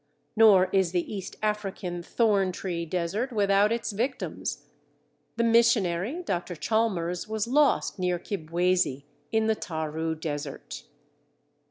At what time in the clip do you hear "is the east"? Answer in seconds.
0.73-1.35